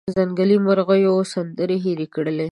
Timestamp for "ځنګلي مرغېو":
0.15-1.15